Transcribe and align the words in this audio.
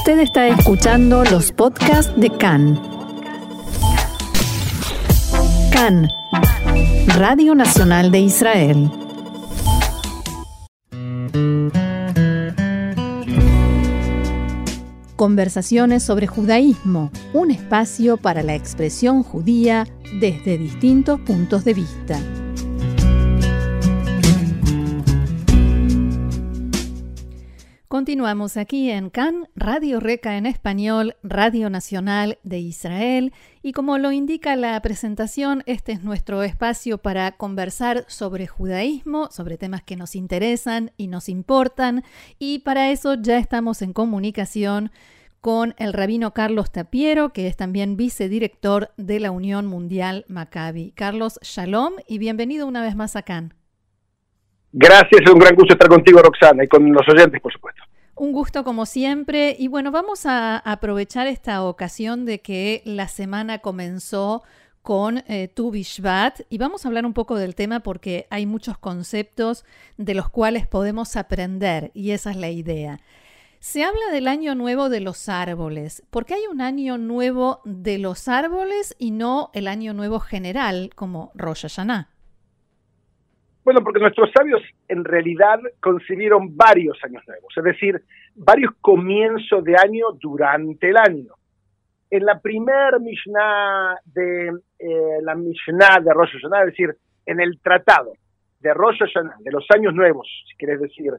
Usted 0.00 0.20
está 0.20 0.48
escuchando 0.48 1.24
los 1.24 1.52
podcasts 1.52 2.10
de 2.18 2.30
CAN. 2.30 2.80
CAN, 5.70 6.08
Radio 7.18 7.54
Nacional 7.54 8.10
de 8.10 8.20
Israel. 8.20 8.90
Conversaciones 15.16 16.02
sobre 16.02 16.26
judaísmo, 16.26 17.10
un 17.34 17.50
espacio 17.50 18.16
para 18.16 18.42
la 18.42 18.54
expresión 18.54 19.22
judía 19.22 19.86
desde 20.18 20.56
distintos 20.56 21.20
puntos 21.20 21.62
de 21.66 21.74
vista. 21.74 22.18
Continuamos 27.90 28.56
aquí 28.56 28.88
en 28.88 29.10
CAN, 29.10 29.48
Radio 29.56 29.98
Reca 29.98 30.36
en 30.36 30.46
español, 30.46 31.16
Radio 31.24 31.70
Nacional 31.70 32.38
de 32.44 32.60
Israel, 32.60 33.32
y 33.64 33.72
como 33.72 33.98
lo 33.98 34.12
indica 34.12 34.54
la 34.54 34.80
presentación, 34.80 35.64
este 35.66 35.90
es 35.90 36.04
nuestro 36.04 36.44
espacio 36.44 36.98
para 36.98 37.32
conversar 37.32 38.04
sobre 38.06 38.46
judaísmo, 38.46 39.28
sobre 39.32 39.58
temas 39.58 39.82
que 39.82 39.96
nos 39.96 40.14
interesan 40.14 40.92
y 40.96 41.08
nos 41.08 41.28
importan, 41.28 42.04
y 42.38 42.60
para 42.60 42.92
eso 42.92 43.14
ya 43.20 43.38
estamos 43.38 43.82
en 43.82 43.92
comunicación 43.92 44.92
con 45.40 45.74
el 45.76 45.92
rabino 45.92 46.32
Carlos 46.32 46.70
Tapiero, 46.70 47.32
que 47.32 47.48
es 47.48 47.56
también 47.56 47.96
vicedirector 47.96 48.92
de 48.98 49.18
la 49.18 49.32
Unión 49.32 49.66
Mundial 49.66 50.24
Maccabi. 50.28 50.92
Carlos, 50.92 51.40
shalom 51.42 51.94
y 52.06 52.18
bienvenido 52.18 52.68
una 52.68 52.82
vez 52.82 52.94
más 52.94 53.16
a 53.16 53.22
CAN. 53.22 53.59
Gracias, 54.72 55.22
es 55.24 55.30
un 55.30 55.38
gran 55.38 55.54
gusto 55.54 55.74
estar 55.74 55.88
contigo, 55.88 56.20
Roxana, 56.22 56.64
y 56.64 56.68
con 56.68 56.92
los 56.92 57.08
oyentes, 57.08 57.40
por 57.40 57.52
supuesto. 57.52 57.82
Un 58.14 58.32
gusto 58.32 58.64
como 58.64 58.86
siempre. 58.86 59.56
Y 59.58 59.68
bueno, 59.68 59.90
vamos 59.90 60.26
a 60.26 60.58
aprovechar 60.58 61.26
esta 61.26 61.64
ocasión 61.64 62.24
de 62.24 62.40
que 62.40 62.82
la 62.84 63.08
semana 63.08 63.60
comenzó 63.60 64.42
con 64.82 65.24
eh, 65.26 65.48
Tu 65.48 65.70
Bishvat 65.70 66.40
y 66.48 66.58
vamos 66.58 66.84
a 66.84 66.88
hablar 66.88 67.04
un 67.04 67.12
poco 67.12 67.36
del 67.36 67.54
tema 67.54 67.80
porque 67.80 68.26
hay 68.30 68.46
muchos 68.46 68.78
conceptos 68.78 69.64
de 69.96 70.14
los 70.14 70.30
cuales 70.30 70.66
podemos 70.66 71.16
aprender 71.16 71.90
y 71.94 72.12
esa 72.12 72.30
es 72.30 72.36
la 72.36 72.50
idea. 72.50 73.00
Se 73.58 73.84
habla 73.84 74.10
del 74.10 74.26
año 74.26 74.54
nuevo 74.54 74.88
de 74.88 75.00
los 75.00 75.28
árboles. 75.28 76.02
¿Por 76.10 76.24
qué 76.24 76.34
hay 76.34 76.46
un 76.50 76.62
año 76.62 76.96
nuevo 76.96 77.60
de 77.64 77.98
los 77.98 78.26
árboles 78.26 78.96
y 78.98 79.10
no 79.10 79.50
el 79.52 79.68
año 79.68 79.92
nuevo 79.92 80.18
general 80.18 80.90
como 80.94 81.30
Rosh 81.34 81.62
Hashanah? 81.62 82.08
Bueno, 83.64 83.82
porque 83.82 84.00
nuestros 84.00 84.30
sabios 84.32 84.62
en 84.88 85.04
realidad 85.04 85.60
concibieron 85.80 86.56
varios 86.56 86.98
años 87.04 87.22
nuevos, 87.26 87.52
es 87.54 87.64
decir, 87.64 88.02
varios 88.34 88.72
comienzos 88.80 89.62
de 89.64 89.76
año 89.76 90.12
durante 90.18 90.88
el 90.88 90.96
año. 90.96 91.34
En 92.10 92.24
la 92.24 92.40
primer 92.40 92.98
Mishnah 93.00 93.98
de 94.04 94.48
eh, 94.78 95.18
la 95.22 95.34
Mishnah 95.34 96.00
de 96.02 96.12
Rosh 96.12 96.32
Hashanah, 96.32 96.60
es 96.60 96.66
decir, 96.66 96.96
en 97.26 97.40
el 97.40 97.60
tratado 97.60 98.14
de 98.60 98.74
Rosh 98.74 98.98
Hashanah, 98.98 99.36
de 99.40 99.52
los 99.52 99.66
años 99.76 99.94
nuevos, 99.94 100.26
si 100.48 100.56
quieres 100.56 100.80
decir, 100.80 101.12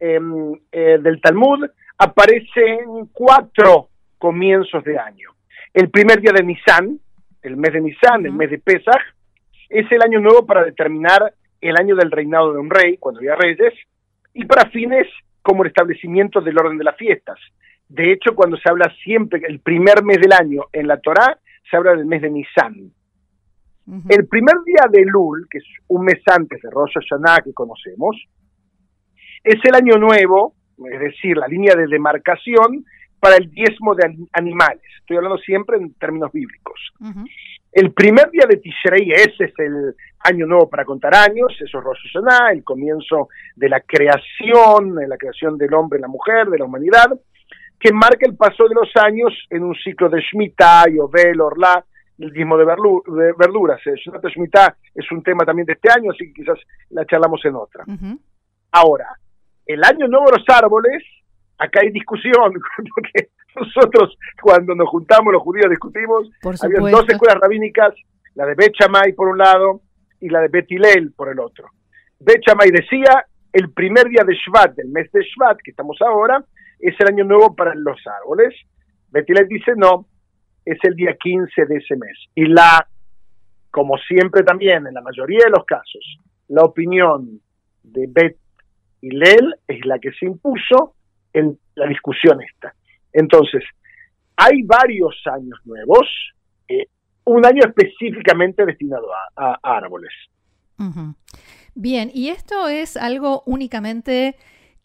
em, 0.00 0.54
eh, 0.72 0.98
del 1.00 1.20
Talmud, 1.20 1.68
aparecen 1.98 3.06
cuatro 3.12 3.88
comienzos 4.18 4.82
de 4.82 4.98
año. 4.98 5.30
El 5.72 5.90
primer 5.90 6.20
día 6.20 6.32
de 6.32 6.42
Nisan, 6.42 6.98
el 7.42 7.56
mes 7.56 7.72
de 7.72 7.80
Nisan, 7.80 8.26
el 8.26 8.32
mes 8.32 8.50
de 8.50 8.58
Pesach, 8.58 9.02
es 9.68 9.90
el 9.92 10.02
año 10.02 10.20
nuevo 10.20 10.44
para 10.44 10.64
determinar 10.64 11.32
el 11.68 11.76
año 11.76 11.96
del 11.96 12.10
reinado 12.10 12.52
de 12.52 12.58
un 12.58 12.70
rey, 12.70 12.98
cuando 12.98 13.20
había 13.20 13.36
reyes, 13.36 13.72
y 14.34 14.44
para 14.44 14.68
fines 14.70 15.06
como 15.40 15.62
el 15.62 15.68
establecimiento 15.68 16.40
del 16.40 16.58
orden 16.58 16.78
de 16.78 16.84
las 16.84 16.96
fiestas. 16.96 17.38
De 17.88 18.12
hecho, 18.12 18.34
cuando 18.34 18.56
se 18.56 18.68
habla 18.68 18.92
siempre, 19.02 19.42
el 19.46 19.60
primer 19.60 20.02
mes 20.02 20.18
del 20.20 20.32
año 20.32 20.62
en 20.72 20.86
la 20.86 20.98
Torá, 20.98 21.38
se 21.70 21.76
habla 21.76 21.94
del 21.94 22.06
mes 22.06 22.22
de 22.22 22.30
Nisan. 22.30 22.92
El 24.08 24.26
primer 24.28 24.54
día 24.64 24.84
de 24.90 25.04
Lul, 25.04 25.46
que 25.50 25.58
es 25.58 25.64
un 25.88 26.04
mes 26.04 26.20
antes 26.26 26.60
de 26.62 26.70
Rosh 26.70 26.94
Hashanah 26.94 27.42
que 27.42 27.52
conocemos, 27.52 28.16
es 29.42 29.56
el 29.64 29.74
año 29.74 29.96
nuevo, 29.96 30.54
es 30.90 31.00
decir, 31.00 31.36
la 31.36 31.48
línea 31.48 31.74
de 31.74 31.86
demarcación 31.86 32.84
para 33.18 33.36
el 33.36 33.50
diezmo 33.50 33.94
de 33.94 34.26
animales. 34.32 34.82
Estoy 35.00 35.16
hablando 35.16 35.38
siempre 35.38 35.76
en 35.76 35.94
términos 35.94 36.30
bíblicos. 36.32 36.92
El 37.72 37.92
primer 37.92 38.30
día 38.30 38.44
de 38.46 38.58
Tishrei, 38.58 39.10
ese 39.12 39.44
es 39.44 39.58
el 39.58 39.96
año 40.20 40.46
nuevo 40.46 40.68
para 40.68 40.84
contar 40.84 41.14
años, 41.14 41.56
eso 41.58 41.78
es 41.78 41.84
Rosh 41.84 41.98
Hashanah, 42.12 42.52
el 42.52 42.62
comienzo 42.62 43.28
de 43.56 43.68
la 43.70 43.80
creación, 43.80 44.94
de 44.94 45.08
la 45.08 45.16
creación 45.16 45.56
del 45.56 45.72
hombre 45.72 45.98
y 45.98 46.02
la 46.02 46.08
mujer, 46.08 46.48
de 46.48 46.58
la 46.58 46.66
humanidad, 46.66 47.10
que 47.80 47.92
marca 47.92 48.26
el 48.26 48.36
paso 48.36 48.68
de 48.68 48.74
los 48.74 48.90
años 49.02 49.32
en 49.48 49.64
un 49.64 49.74
ciclo 49.74 50.10
de 50.10 50.20
Shemitah, 50.20 50.84
Yovel, 50.90 51.40
Orla, 51.40 51.84
el 52.18 52.30
diezmo 52.30 52.58
de, 52.58 52.64
verduras. 53.38 53.80
Shemitah 53.82 54.76
es 54.94 55.10
un 55.10 55.22
tema 55.22 55.44
también 55.44 55.64
de 55.66 55.72
este 55.72 55.90
año, 55.90 56.10
así 56.10 56.26
que 56.26 56.42
quizás 56.42 56.58
la 56.90 57.06
charlamos 57.06 57.42
en 57.46 57.56
otra. 57.56 57.84
Ahora, 58.70 59.08
el 59.64 59.82
año 59.82 60.06
nuevo 60.08 60.26
de 60.26 60.38
los 60.38 60.48
árboles 60.48 61.02
acá 61.58 61.80
hay 61.82 61.90
discusión, 61.90 62.52
porque 62.94 63.30
nosotros 63.56 64.16
cuando 64.40 64.74
nos 64.74 64.88
juntamos 64.88 65.32
los 65.32 65.42
judíos 65.42 65.70
discutimos, 65.70 66.30
había 66.62 66.90
dos 66.90 67.08
escuelas 67.08 67.38
rabínicas, 67.40 67.94
la 68.34 68.46
de 68.46 68.54
Bet 68.54 68.72
por 69.16 69.28
un 69.28 69.38
lado 69.38 69.82
y 70.20 70.28
la 70.28 70.40
de 70.40 70.48
Betilel 70.48 71.12
por 71.12 71.28
el 71.28 71.40
otro. 71.40 71.68
Bet 72.18 72.42
decía, 72.72 73.26
el 73.52 73.72
primer 73.72 74.08
día 74.08 74.24
de 74.24 74.34
Shvat, 74.34 74.74
del 74.76 74.88
mes 74.88 75.10
de 75.12 75.20
Shvat, 75.20 75.58
que 75.62 75.72
estamos 75.72 75.98
ahora, 76.00 76.42
es 76.78 76.94
el 77.00 77.08
año 77.08 77.24
nuevo 77.24 77.54
para 77.54 77.74
los 77.74 77.98
árboles. 78.06 78.54
Betilel 79.10 79.48
dice, 79.48 79.72
no, 79.76 80.06
es 80.64 80.78
el 80.84 80.94
día 80.94 81.16
15 81.20 81.66
de 81.66 81.76
ese 81.76 81.96
mes. 81.96 82.16
Y 82.34 82.46
la, 82.46 82.86
como 83.70 83.98
siempre 83.98 84.42
también, 84.42 84.86
en 84.86 84.94
la 84.94 85.02
mayoría 85.02 85.44
de 85.44 85.50
los 85.50 85.64
casos, 85.64 86.18
la 86.48 86.62
opinión 86.62 87.40
de 87.82 88.06
Bet 88.08 88.36
es 89.02 89.84
la 89.84 89.98
que 89.98 90.12
se 90.12 90.26
impuso 90.26 90.94
en 91.32 91.58
la 91.74 91.86
discusión 91.86 92.40
esta. 92.42 92.74
Entonces, 93.12 93.62
hay 94.36 94.62
varios 94.62 95.14
años 95.26 95.58
nuevos, 95.64 96.08
eh, 96.68 96.86
un 97.24 97.44
año 97.46 97.62
específicamente 97.66 98.64
destinado 98.64 99.06
a, 99.36 99.58
árboles. 99.62 100.10
Bien, 101.74 102.10
¿y 102.12 102.28
esto 102.28 102.66
es 102.68 102.96
algo 102.96 103.44
únicamente 103.46 104.34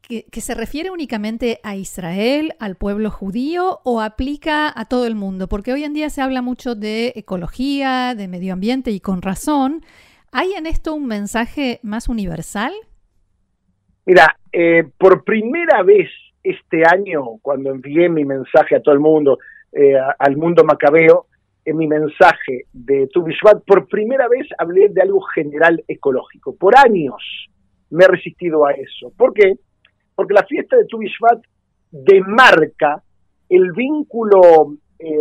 que, 0.02 0.42
se 0.42 0.54
refiere 0.54 0.92
únicamente 0.92 1.60
a 1.64 1.76
Israel, 1.76 2.54
al 2.60 2.76
pueblo 2.76 3.10
judío, 3.10 3.80
o 3.84 4.02
aplica 4.02 4.72
a 4.74 4.86
todo 4.86 5.08
el 5.08 5.16
mundo? 5.16 5.48
Porque 5.48 5.74
hoy 5.74 5.84
en 5.84 5.94
día 5.94 6.10
se 6.10 6.22
habla 6.22 6.42
mucho 6.42 6.76
de 6.76 7.14
ecología, 7.16 8.14
de 8.16 8.28
medio 8.28 8.54
ambiente 8.54 8.92
y 8.92 9.00
con 9.00 9.22
razón. 9.22 9.84
¿Hay 10.32 10.54
en 10.54 10.68
esto 10.68 10.94
un 10.94 11.08
mensaje 11.08 11.80
más 11.82 12.08
universal? 12.10 12.74
Mira, 14.06 14.38
eh, 14.54 14.84
por 14.98 15.24
primera 15.24 15.84
vez 15.84 16.10
este 16.50 16.84
año, 16.85 17.38
cuando 17.41 17.72
envié 17.72 18.09
mi 18.09 18.25
mensaje 18.25 18.75
a 18.75 18.81
todo 18.81 18.94
el 18.94 19.00
mundo, 19.00 19.40
eh, 19.72 19.96
al 20.19 20.38
mundo 20.38 20.63
macabeo, 20.63 21.28
en 21.66 21.75
mi 21.75 21.85
mensaje 21.88 22.66
de 22.72 23.08
Tu 23.08 23.25
por 23.66 23.88
primera 23.88 24.30
vez 24.30 24.47
hablé 24.57 24.88
de 24.88 25.02
algo 25.02 25.19
general 25.36 25.84
ecológico. 25.88 26.56
Por 26.56 26.78
años 26.78 27.50
me 27.90 28.06
he 28.06 28.07
resistido 28.07 28.66
a 28.66 28.72
eso. 28.72 29.12
¿Por 29.18 29.34
qué? 29.34 29.53
Porque 30.16 30.34
la 30.34 30.46
fiesta 30.46 30.78
de 30.78 30.86
Tu 30.86 31.00
demarca 31.91 33.03
el 33.50 33.74
vínculo 33.74 34.78
eh, 34.97 35.16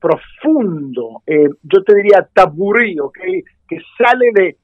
profundo, 0.00 1.22
eh, 1.26 1.48
yo 1.62 1.84
te 1.84 1.94
diría 1.94 2.26
taburí, 2.32 2.96
que 3.68 3.78
sale 3.98 4.30
de, 4.34 4.56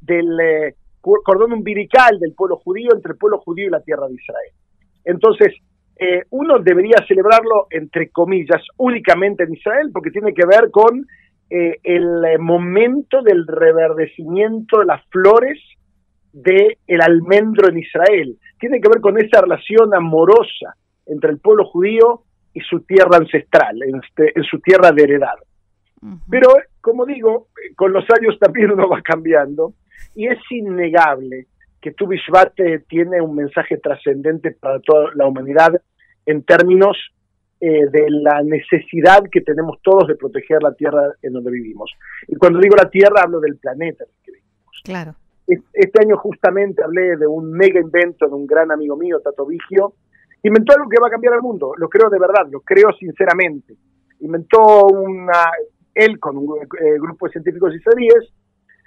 del 0.00 0.74
cordón 1.00 1.52
umbilical 1.52 2.18
del 2.18 2.34
pueblo 2.34 2.56
judío 2.56 2.90
entre 2.94 3.12
el 3.12 3.18
pueblo 3.18 3.38
judío 3.40 3.66
y 3.66 3.70
la 3.70 3.82
tierra 3.82 4.08
de 4.08 4.14
Israel. 4.14 4.52
Entonces, 5.10 5.54
eh, 5.96 6.24
uno 6.30 6.58
debería 6.60 6.96
celebrarlo, 7.06 7.66
entre 7.70 8.08
comillas, 8.10 8.62
únicamente 8.78 9.44
en 9.44 9.52
Israel, 9.52 9.90
porque 9.92 10.10
tiene 10.10 10.32
que 10.32 10.46
ver 10.46 10.70
con 10.70 11.06
eh, 11.50 11.78
el 11.82 12.24
eh, 12.24 12.38
momento 12.38 13.22
del 13.22 13.46
reverdecimiento 13.46 14.78
de 14.78 14.86
las 14.86 15.04
flores 15.06 15.58
del 16.32 16.78
el 16.86 17.00
almendro 17.02 17.68
en 17.68 17.78
Israel. 17.78 18.38
Tiene 18.58 18.80
que 18.80 18.88
ver 18.88 19.00
con 19.00 19.18
esa 19.18 19.42
relación 19.42 19.92
amorosa 19.94 20.74
entre 21.06 21.30
el 21.30 21.38
pueblo 21.38 21.66
judío 21.66 22.22
y 22.54 22.60
su 22.60 22.80
tierra 22.80 23.18
ancestral, 23.18 23.82
en, 23.82 24.00
este, 24.02 24.32
su 24.48 24.60
tierra 24.60 24.92
de 24.92 25.02
heredad. 25.02 25.36
Pero, 26.30 26.48
como 26.80 27.04
digo, 27.04 27.48
con 27.76 27.92
los 27.92 28.04
años 28.18 28.38
también 28.38 28.70
uno 28.70 28.88
va 28.88 29.02
cambiando 29.02 29.74
y 30.14 30.28
es 30.28 30.38
innegable 30.50 31.46
que 31.80 31.92
tu 31.92 32.06
Bishvat 32.06 32.54
tiene 32.88 33.20
un 33.20 33.34
mensaje 33.34 33.78
trascendente 33.78 34.52
para 34.52 34.80
toda 34.80 35.10
la 35.14 35.26
humanidad 35.26 35.80
en 36.26 36.42
términos 36.42 36.96
eh, 37.60 37.86
de 37.90 38.06
la 38.08 38.42
necesidad 38.42 39.22
que 39.30 39.40
tenemos 39.40 39.80
todos 39.82 40.08
de 40.08 40.16
proteger 40.16 40.62
la 40.62 40.72
tierra 40.74 41.14
en 41.22 41.32
donde 41.32 41.50
vivimos. 41.50 41.90
Y 42.28 42.36
cuando 42.36 42.58
digo 42.58 42.76
la 42.76 42.88
tierra 42.88 43.22
hablo 43.22 43.40
del 43.40 43.56
planeta 43.56 44.04
en 44.04 44.10
el 44.10 44.24
que 44.24 44.32
vivimos. 44.32 44.82
Claro. 44.84 45.14
Este 45.46 46.02
año 46.02 46.16
justamente 46.16 46.82
hablé 46.82 47.16
de 47.16 47.26
un 47.26 47.50
mega 47.50 47.80
invento 47.80 48.26
de 48.26 48.34
un 48.34 48.46
gran 48.46 48.70
amigo 48.70 48.96
mío, 48.96 49.20
Tato 49.20 49.44
Vigio, 49.46 49.94
inventó 50.42 50.74
algo 50.74 50.88
que 50.88 51.00
va 51.00 51.08
a 51.08 51.10
cambiar 51.10 51.34
el 51.34 51.42
mundo, 51.42 51.74
lo 51.76 51.88
creo 51.88 52.08
de 52.08 52.18
verdad, 52.18 52.46
lo 52.50 52.60
creo 52.60 52.92
sinceramente. 52.98 53.74
Inventó 54.20 54.86
una, 54.86 55.50
él 55.94 56.20
con 56.20 56.36
un 56.36 56.62
eh, 56.62 56.98
grupo 56.98 57.26
de 57.26 57.32
científicos 57.32 57.74
israelíes, 57.74 58.32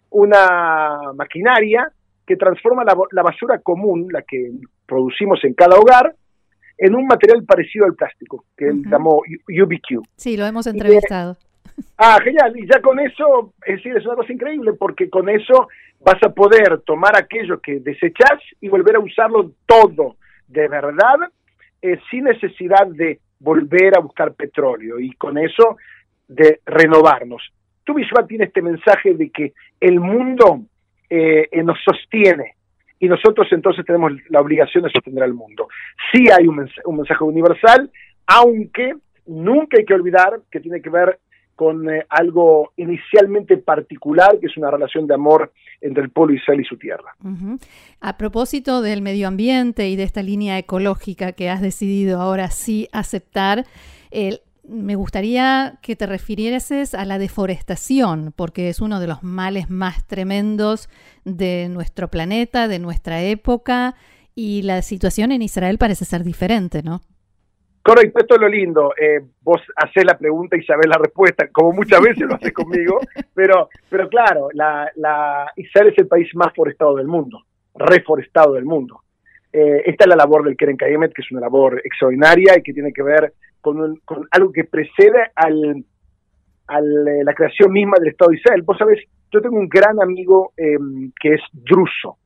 una 0.10 1.12
maquinaria 1.14 1.92
que 2.26 2.36
transforma 2.36 2.84
la, 2.84 3.22
basura 3.24 3.60
común, 3.60 4.08
la 4.12 4.22
que 4.22 4.52
producimos 4.86 5.44
en 5.44 5.54
cada 5.54 5.78
hogar, 5.78 6.16
en 6.78 6.96
un 6.96 7.06
material 7.06 7.44
parecido 7.44 7.86
al 7.86 7.96
plástico, 7.96 8.46
que 8.58 8.68
él 8.68 8.84
llamó 8.90 9.22
UBQ. 9.48 10.06
Sí, 10.16 10.38
lo 10.38 10.46
hemos 10.46 10.68
entrevistado. 10.68 11.38
ah, 11.98 12.18
genial. 12.24 12.58
Y 12.58 12.68
ya 12.68 12.82
con 12.82 13.00
eso, 13.00 13.54
es 13.66 13.78
decir, 13.78 13.96
es 13.98 14.06
una 14.06 14.16
cosa 14.16 14.34
increíble, 14.34 14.74
porque 14.74 15.10
con 15.10 15.30
eso 15.30 15.68
vas 16.00 16.22
a 16.24 16.30
poder 16.30 16.82
tomar 16.86 17.16
aquello 17.18 17.60
que 17.60 17.80
desechas 17.80 18.40
y 18.62 18.70
volver 18.70 18.96
a 18.96 19.00
usarlo 19.00 19.52
todo 19.66 20.16
de 20.48 20.68
verdad, 20.68 21.16
eh, 21.82 22.00
sin 22.10 22.26
necesidad 22.26 22.88
de 22.88 23.20
volver 23.40 23.98
a 23.98 24.02
buscar 24.02 24.34
petróleo. 24.34 25.00
Y 25.00 25.14
con 25.14 25.38
eso 25.38 25.78
de 26.28 26.60
renovarnos. 26.66 27.42
Tú, 27.84 27.96
Bishwa, 27.96 28.26
tienes 28.26 28.48
este 28.48 28.62
mensaje 28.62 29.14
de 29.14 29.30
que 29.30 29.54
el 29.80 30.00
mundo 30.00 30.62
eh, 31.10 31.48
eh, 31.52 31.64
nos 31.64 31.78
sostiene 31.84 32.56
y 33.00 33.08
nosotros 33.08 33.48
entonces 33.52 33.86
tenemos 33.86 34.14
la 34.30 34.40
obligación 34.40 34.84
de 34.84 34.90
sostener 34.90 35.24
al 35.24 35.34
mundo. 35.34 35.68
Sí 36.12 36.26
hay 36.32 36.48
un, 36.48 36.56
mensaje 36.56 37.24
universal, 37.24 37.92
aunque 38.28 38.94
nunca 39.26 39.78
hay 39.78 39.86
que 39.86 39.94
olvidar 39.94 40.40
que 40.50 40.62
tiene 40.62 40.82
que 40.82 40.90
ver 40.90 41.20
con 41.56 41.90
eh, 41.90 42.06
algo 42.10 42.72
inicialmente 42.78 43.58
particular, 43.58 44.40
que 44.40 44.48
es 44.48 44.56
una 44.56 44.72
relación 44.72 45.06
de 45.06 45.16
amor 45.16 45.52
entre 45.82 46.04
el 46.04 46.12
pueblo 46.12 46.34
Israel 46.34 46.62
y 46.62 46.64
su 46.64 46.78
tierra. 46.78 47.14
A 48.00 48.18
propósito 48.18 48.82
del 48.82 49.02
medio 49.02 49.28
ambiente 49.28 49.90
y 49.90 49.98
de 49.98 50.04
esta 50.04 50.24
línea 50.24 50.58
ecológica 50.58 51.34
que 51.34 51.50
has 51.50 51.62
decidido 51.62 52.22
ahora 52.22 52.50
sí 52.52 52.88
aceptar, 52.94 53.66
el, 54.12 54.40
me 54.68 54.96
gustaría 54.96 55.80
que 55.82 55.96
te 55.96 56.06
refirieses 56.06 56.94
a 56.96 57.06
la 57.06 57.20
deforestación, 57.20 58.34
porque 58.36 58.70
es 58.70 58.80
uno 58.80 59.00
de 59.00 59.08
los 59.08 59.24
males 59.24 59.70
más 59.70 60.08
tremendos 60.08 60.90
de 61.26 61.68
nuestro 61.70 62.08
planeta, 62.08 62.68
de 62.68 62.80
nuestra 62.80 63.22
época, 63.22 63.96
y 64.36 64.64
la 64.64 64.82
situación 64.82 65.32
en 65.32 65.42
Israel 65.42 65.78
parece 65.78 66.06
ser 66.06 66.24
diferente, 66.24 66.82
¿no? 66.82 67.02
Correcto, 67.84 68.22
esto 68.22 68.36
es 68.36 68.42
lo 68.42 68.48
lindo. 68.48 68.94
Eh, 68.98 69.20
vos 69.42 69.62
hacés 69.76 70.06
la 70.06 70.18
pregunta 70.18 70.56
y 70.56 70.64
sabés 70.64 70.88
la 70.88 70.98
respuesta, 70.98 71.50
como 71.52 71.74
muchas 71.74 72.00
veces 72.02 72.22
lo 72.22 72.36
haces 72.36 72.54
conmigo, 72.54 73.00
pero, 73.34 73.70
pero 73.90 74.08
claro, 74.08 74.48
la, 74.54 74.90
la, 74.96 75.52
Israel 75.58 75.90
es 75.90 75.98
el 75.98 76.08
país 76.08 76.34
más 76.34 76.54
forestado 76.56 76.96
del 76.96 77.08
mundo, 77.08 77.44
reforestado 77.76 78.54
del 78.54 78.64
mundo. 78.64 79.02
Eh, 79.52 79.84
esta 79.86 80.06
es 80.06 80.08
la 80.08 80.16
labor 80.16 80.46
del 80.46 80.56
Keren 80.56 80.78
Kayemet, 80.78 81.14
que 81.14 81.22
es 81.22 81.32
una 81.32 81.42
labor 81.42 81.82
extraordinaria 81.84 82.58
y 82.58 82.64
que 82.64 82.74
tiene 82.74 82.94
que 82.94 83.04
ver 83.04 83.34
con, 83.64 84.28
algo 84.32 84.52
que 84.52 84.66
precede 84.66 85.32
al, 85.36 85.78
eh, 85.78 87.24
la 87.24 87.34
creación 87.34 87.72
misma 87.72 87.98
del 87.98 88.10
Estado 88.10 88.32
de 88.32 88.38
Israel. 88.38 88.62
Vos 88.64 88.78
sabés, 88.78 89.00
yo 89.32 89.42
tengo 89.42 89.58
un 89.58 89.70
gran 89.70 90.02
amigo 90.02 90.52
em, 90.58 91.12
que 91.20 91.36
es 91.36 91.42
Druso, 91.54 92.18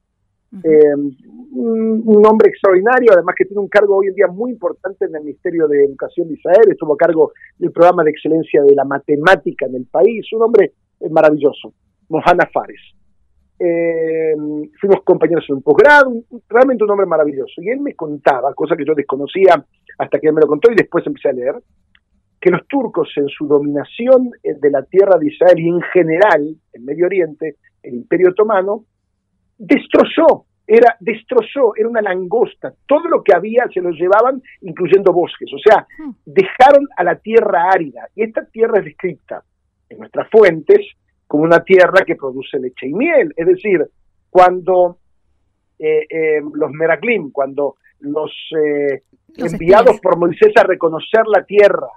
em, 0.64 1.16
un, 1.54 2.26
hombre 2.26 2.50
extraordinario, 2.50 3.12
además 3.14 3.36
que 3.38 3.46
tiene 3.46 3.62
un 3.62 3.70
cargo 3.70 3.98
hoy 3.98 4.08
en 4.08 4.16
día 4.16 4.28
muy 4.28 4.52
importante 4.52 5.06
en 5.06 5.16
el 5.16 5.24
Ministerio 5.24 5.68
de 5.68 5.86
Educación 5.86 6.28
de 6.28 6.34
Israel, 6.34 6.66
estuvo 6.70 6.96
a 6.96 6.98
cargo 6.98 7.32
del 7.58 7.72
programa 7.72 8.04
de 8.04 8.12
excelencia 8.12 8.64
de 8.64 8.74
la 8.74 8.84
matemática 8.84 9.68
en 9.68 9.76
el 9.76 9.86
país, 9.86 10.26
un 10.34 10.42
hombre 10.42 10.74
eh, 11.00 11.10
maravilloso, 11.10 11.72
Mohana 12.10 12.50
Fares. 12.52 12.82
Em, 13.60 14.70
fuimos 14.80 15.04
compañeros 15.04 15.46
en 15.50 15.56
un 15.56 15.62
posgrado, 15.64 16.12
realmente 16.48 16.84
un 16.84 16.92
hombre 16.92 17.08
maravilloso. 17.08 17.62
Y 17.62 17.70
él 17.70 17.80
me 17.80 17.96
contaba, 17.96 18.54
cosa 18.54 18.76
que 18.76 18.86
yo 18.86 18.94
desconocía 18.94 19.64
hasta 19.98 20.20
que 20.20 20.28
él 20.28 20.34
me 20.34 20.42
lo 20.42 20.48
contó 20.48 20.72
y 20.72 20.76
después 20.76 21.06
empecé 21.06 21.30
a 21.30 21.34
leer, 21.34 21.56
que 22.40 22.52
los 22.52 22.68
turcos 22.68 23.10
en 23.16 23.28
su 23.30 23.48
dominación 23.48 24.32
eh, 24.44 24.54
de 24.60 24.70
la 24.70 24.84
tierra 24.84 25.18
de 25.18 25.28
Israel 25.28 25.60
y 25.60 25.70
en 25.70 25.82
general, 25.82 26.56
en 26.74 26.86
Medio 26.86 27.08
Oriente, 27.08 27.56
el 27.82 27.96
Imperio 27.96 28.30
Otomano, 28.30 28.86
destrozó, 29.58 30.46
era, 30.68 30.96
destrozó, 31.00 31.74
era 31.76 31.90
una 31.90 32.02
langosta, 32.02 32.74
todo 32.86 33.08
lo 33.08 33.24
que 33.24 33.34
había 33.34 33.68
se 33.74 33.82
lo 33.82 33.90
llevaban, 33.90 34.42
incluyendo 34.62 35.14
bosques, 35.14 35.50
o 35.54 35.58
sea, 35.58 35.88
hmm. 35.98 36.12
dejaron 36.26 36.88
a 36.96 37.04
la 37.04 37.16
tierra 37.16 37.70
árida, 37.72 38.08
y 38.16 38.24
esta 38.24 38.46
tierra 38.46 38.80
es 38.80 38.86
descrita 38.86 39.44
en 39.90 40.00
nuestras 40.00 40.30
fuentes 40.30 40.86
como 41.26 41.44
una 41.44 41.64
tierra 41.64 42.06
que 42.06 42.16
produce 42.16 42.60
leche 42.60 42.88
y 42.88 42.94
miel, 42.94 43.34
es 43.36 43.48
decir, 43.48 43.86
cuando 44.30 45.00
eh, 45.80 46.06
eh, 46.10 46.42
los 46.54 46.72
Meraglim, 46.72 47.32
cuando 47.32 47.76
los, 48.00 48.32
eh, 48.58 49.04
enviados 49.38 50.00
por 50.02 50.18
Moisés 50.18 50.52
a 50.56 50.64
reconocer 50.64 51.26
la 51.28 51.44
tierra 51.44 51.88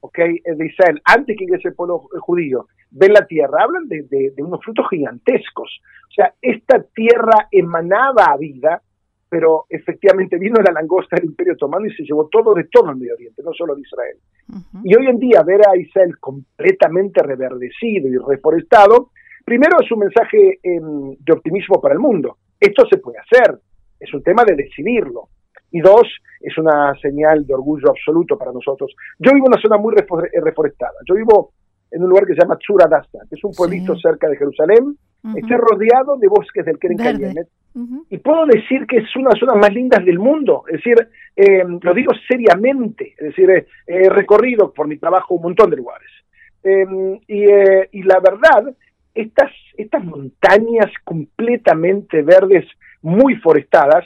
okay, 0.00 0.38
de 0.44 0.66
Israel, 0.66 1.00
antes 1.04 1.36
que 1.36 1.44
ese 1.44 1.72
pueblo 1.72 2.08
judío, 2.20 2.66
ven 2.90 3.12
la 3.12 3.26
tierra, 3.26 3.64
hablan 3.64 3.88
de, 3.88 4.32
unos 4.38 4.64
frutos 4.64 4.86
gigantescos. 4.90 5.80
O 6.08 6.12
sea, 6.12 6.32
esta 6.40 6.82
tierra 6.94 7.48
emanaba 7.50 8.36
vida, 8.38 8.82
pero 9.28 9.66
efectivamente 9.68 10.38
vino 10.38 10.60
la 10.62 10.72
langosta 10.72 11.16
del 11.16 11.26
Imperio 11.26 11.52
Otomano 11.52 11.86
y 11.86 11.94
se 11.94 12.02
llevó 12.02 12.28
todo 12.28 12.54
de 12.54 12.64
todo 12.64 12.90
el 12.90 12.96
Medio 12.96 13.14
Oriente, 13.14 13.42
no 13.42 13.52
solo 13.52 13.74
de 13.74 13.82
Israel. 13.82 14.16
Y 14.82 14.96
hoy 14.96 15.06
en 15.06 15.18
día 15.18 15.42
ver 15.42 15.60
a 15.68 15.76
Israel 15.76 16.18
completamente 16.18 17.22
reverdecido 17.22 18.08
y 18.08 18.16
reforestado, 18.16 19.10
primero 19.44 19.76
es 19.82 19.92
un 19.92 19.98
mensaje 19.98 20.58
em, 20.62 21.14
de 21.18 21.32
optimismo 21.32 21.80
para 21.80 21.94
el 21.94 22.00
mundo. 22.00 22.38
Esto 22.58 22.86
se 22.90 22.98
puede 22.98 23.18
hacer, 23.18 23.58
es 24.00 24.12
un 24.14 24.22
tema 24.22 24.44
de 24.44 24.56
decidirlo 24.56 25.28
y 25.70 25.80
dos, 25.80 26.06
es 26.40 26.56
una 26.58 26.94
señal 27.00 27.46
de 27.46 27.54
orgullo 27.54 27.90
absoluto 27.90 28.38
para 28.38 28.52
nosotros. 28.52 28.94
Yo 29.18 29.32
vivo 29.32 29.46
en 29.46 29.52
una 29.52 29.62
zona 29.62 29.76
muy 29.76 29.94
eh, 29.94 30.40
reforestada. 30.40 30.94
Yo 31.06 31.14
vivo 31.14 31.52
en 31.90 32.02
un 32.02 32.10
lugar 32.10 32.26
que 32.26 32.34
se 32.34 32.40
llama 32.40 32.56
Tsuradasta, 32.56 33.18
que 33.28 33.34
es 33.34 33.44
un 33.44 33.52
pueblito 33.52 33.96
cerca 33.96 34.28
de 34.28 34.36
Jerusalén. 34.36 34.96
Está 35.34 35.56
rodeado 35.56 36.16
de 36.16 36.28
bosques 36.28 36.64
del 36.64 36.78
Keren 36.78 36.96
Kayemet. 36.96 37.48
Y 38.08 38.18
puedo 38.18 38.46
decir 38.46 38.86
que 38.86 38.98
es 38.98 39.16
una 39.16 39.30
de 39.30 39.34
las 39.34 39.40
zonas 39.40 39.56
más 39.56 39.74
lindas 39.74 40.04
del 40.04 40.18
mundo. 40.18 40.64
Es 40.68 40.78
decir, 40.78 41.08
eh, 41.36 41.64
lo 41.82 41.94
digo 41.94 42.12
seriamente. 42.28 43.14
Es 43.18 43.28
decir, 43.28 43.50
eh, 43.50 43.66
he 43.86 44.08
recorrido 44.08 44.72
por 44.72 44.86
mi 44.86 44.96
trabajo 44.96 45.34
un 45.34 45.42
montón 45.42 45.70
de 45.70 45.76
lugares. 45.76 46.08
Em, 46.62 47.14
y, 47.26 47.44
y, 47.92 48.02
la 48.02 48.20
verdad, 48.20 48.74
estas, 49.14 49.52
estas 49.76 50.04
montañas 50.04 50.92
completamente 51.04 52.22
verdes, 52.22 52.66
muy 53.02 53.36
forestadas, 53.36 54.04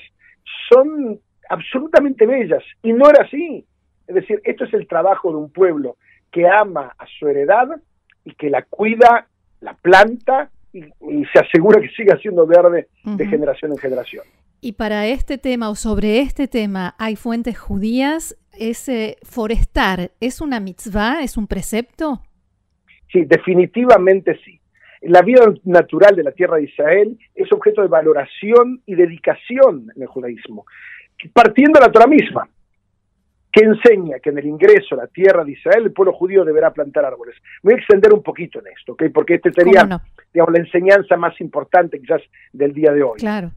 son 0.71 1.19
absolutamente 1.53 2.27
bellas. 2.27 2.65
Y 2.83 2.93
no 2.93 3.09
era 3.09 3.25
así. 3.25 3.65
Es 4.07 4.15
decir, 4.15 4.41
esto 4.45 4.65
es 4.65 4.75
el 4.75 4.89
trabajo 4.89 5.31
de 5.31 5.37
un 5.37 5.53
pueblo 5.53 5.97
que 6.31 6.49
ama 6.49 6.95
a 6.99 7.07
su 7.19 7.29
heredad 7.29 7.69
y 8.25 8.35
que 8.35 8.49
la 8.49 8.63
cuida, 8.63 9.29
la 9.61 9.75
planta 9.75 10.51
y, 10.73 10.81
se 10.81 11.39
asegura 11.39 11.81
que 11.81 11.91
siga 11.91 12.17
siendo 12.17 12.47
verde 12.47 12.89
de 13.05 13.27
generación 13.27 13.73
en 13.73 13.79
generación. 13.79 14.25
Y 14.63 14.73
para 14.73 15.07
este 15.07 15.37
tema 15.37 15.69
o 15.69 15.75
sobre 15.75 16.21
este 16.21 16.49
tema, 16.49 16.95
¿hay 16.99 17.17
fuentes 17.17 17.59
judías? 17.59 18.37
¿Ese 18.59 19.19
forestar 19.23 20.13
es 20.21 20.41
una 20.41 20.59
mitzvah? 20.59 21.23
¿Es 21.23 21.37
un 21.37 21.47
precepto? 21.47 22.23
Sí, 23.13 23.25
definitivamente 23.27 24.39
sí. 24.43 24.59
La 25.03 25.21
vida 25.21 25.45
natural 25.65 26.17
de 26.17 26.23
la 26.23 26.31
tierra 26.31 26.57
de 26.57 26.65
Israel 26.65 27.19
es 27.35 27.53
objeto 27.53 27.83
de 27.83 27.89
valoración 27.89 28.81
y 28.87 28.95
dedicación 28.95 29.91
en 29.95 30.03
el 30.03 30.09
judaísmo 30.09 30.65
partiendo 31.33 31.79
de 31.79 31.87
la 31.87 31.93
Torah 31.93 32.07
misma, 32.07 32.49
que 33.53 33.65
enseña 33.65 34.19
que 34.19 34.31
en 34.31 34.39
el 34.39 34.47
ingreso 34.47 34.95
a 34.95 35.03
la 35.03 35.07
tierra 35.09 35.45
de 35.45 35.53
Israel 35.53 35.85
el 35.85 35.93
pueblo 35.93 36.15
judío 36.15 36.45
deberá 36.45 36.73
plantar 36.73 37.05
árboles. 37.05 37.37
voy 37.63 37.75
a 37.75 37.77
extender 37.77 38.13
un 38.13 38.23
poquito 38.23 38.61
en 38.61 38.69
esto, 38.69 38.93
¿okay? 38.93 39.11
porque 39.11 39.35
este 39.35 39.53
sería 39.53 40.01
digamos, 40.33 40.53
la 40.55 40.61
enseñanza 40.61 41.17
más 41.17 41.39
importante 41.41 42.01
quizás 42.01 42.23
del 42.53 42.73
día 42.73 42.93
de 42.93 43.03
hoy. 43.03 43.19
Claro. 43.19 43.51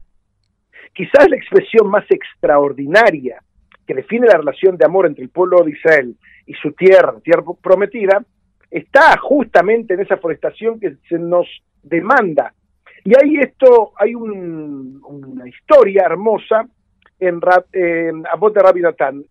Quizás 0.92 1.28
la 1.30 1.36
expresión 1.36 1.88
más 1.88 2.04
extraordinaria 2.10 3.42
que 3.86 3.94
define 3.94 4.26
la 4.26 4.38
relación 4.38 4.76
de 4.76 4.84
amor 4.84 5.06
entre 5.06 5.24
el 5.24 5.30
pueblo 5.30 5.62
de 5.64 5.70
Israel 5.70 6.14
y 6.44 6.52
su 6.54 6.72
tierra, 6.72 7.14
tierra 7.22 7.42
prometida, 7.62 8.22
está 8.70 9.16
justamente 9.18 9.94
en 9.94 10.00
esa 10.00 10.18
forestación 10.18 10.78
que 10.78 10.96
se 11.08 11.18
nos 11.18 11.46
demanda. 11.82 12.52
Y 13.04 13.12
hay 13.16 13.36
esto, 13.36 13.92
hay 13.96 14.14
una 14.14 15.48
historia 15.48 16.02
hermosa 16.04 16.66
en, 17.18 17.40
en 17.72 18.26
Abot 18.26 18.54
de 18.54 18.62
Rabbi 18.62 18.80
Natán. 18.80 19.24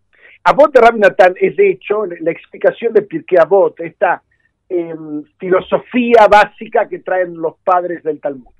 Abot 0.44 0.74
de 0.74 0.82
Rabbi 0.82 1.00
Natán 1.00 1.34
es 1.40 1.56
de 1.56 1.72
hecho 1.72 2.06
la 2.06 2.32
explicación 2.32 2.94
de 2.94 3.02
Pirkei 3.02 3.38
Abot, 3.40 3.80
esta 3.80 4.22
em, 4.70 5.24
filosofía 5.38 6.28
básica 6.30 6.88
que 6.88 7.00
traen 7.00 7.36
los 7.36 7.58
padres 7.64 8.04
del 8.04 8.20
Talmud. 8.20 8.54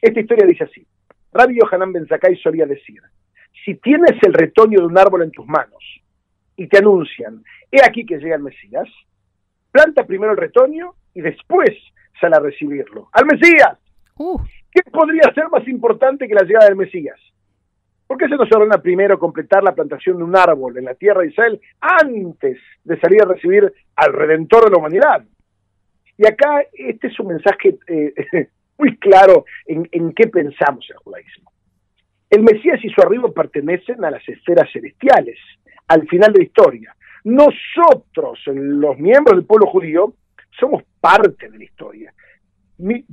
Esta 0.00 0.20
historia 0.20 0.46
dice 0.46 0.64
así. 0.64 0.86
Rabbi 1.32 1.58
Yohanan 1.58 1.92
Ben 1.92 2.06
Zakkai 2.06 2.36
solía 2.36 2.66
decir, 2.66 3.02
si 3.64 3.74
tienes 3.74 4.16
el 4.22 4.32
retoño 4.32 4.80
de 4.80 4.86
un 4.86 4.98
árbol 4.98 5.22
en 5.22 5.30
tus 5.30 5.46
manos 5.46 5.84
y 6.56 6.66
te 6.68 6.78
anuncian, 6.78 7.42
he 7.70 7.84
aquí 7.84 8.06
que 8.06 8.18
llega 8.18 8.36
el 8.36 8.42
Mesías, 8.42 8.88
planta 9.70 10.06
primero 10.06 10.32
el 10.32 10.38
retoño 10.38 10.94
y 11.14 11.20
después 11.20 11.70
sale 12.20 12.36
a 12.36 12.40
recibirlo. 12.40 13.08
¡Al 13.12 13.26
Mesías! 13.26 13.78
Uh. 14.16 14.40
¿Qué 14.70 14.82
podría 14.90 15.32
ser 15.34 15.48
más 15.50 15.66
importante 15.68 16.26
que 16.26 16.34
la 16.34 16.42
llegada 16.42 16.66
del 16.66 16.76
Mesías? 16.76 17.18
¿Por 18.08 18.16
qué 18.16 18.26
se 18.26 18.36
nos 18.36 18.50
ordena 18.50 18.78
primero 18.78 19.18
completar 19.18 19.62
la 19.62 19.74
plantación 19.74 20.16
de 20.16 20.24
un 20.24 20.34
árbol 20.34 20.78
en 20.78 20.86
la 20.86 20.94
tierra 20.94 21.20
de 21.20 21.28
Israel 21.28 21.60
antes 21.78 22.58
de 22.82 22.98
salir 22.98 23.22
a 23.22 23.26
recibir 23.26 23.70
al 23.96 24.12
Redentor 24.14 24.64
de 24.64 24.70
la 24.70 24.78
humanidad? 24.78 25.24
Y 26.16 26.26
acá 26.26 26.62
este 26.72 27.08
es 27.08 27.20
un 27.20 27.28
mensaje 27.28 27.78
eh, 27.86 28.14
muy 28.78 28.96
claro 28.96 29.44
en, 29.66 30.12
qué 30.14 30.26
pensamos 30.28 30.86
el 30.88 30.96
judaísmo. 30.96 31.52
El 32.30 32.42
Mesías 32.44 32.82
y 32.82 32.88
su 32.88 33.00
arribo 33.02 33.30
pertenecen 33.32 34.02
a 34.02 34.10
las 34.10 34.26
esferas 34.26 34.70
celestiales, 34.72 35.38
al 35.86 36.08
final 36.08 36.32
de 36.32 36.38
la 36.38 36.44
historia. 36.44 36.96
Nosotros, 37.24 38.40
los 38.46 38.98
miembros 38.98 39.36
del 39.36 39.46
pueblo 39.46 39.66
judío, 39.66 40.14
somos 40.58 40.82
parte 40.98 41.50
de 41.50 41.58
la 41.58 41.64
historia. 41.64 42.14
Mi, 42.78 43.04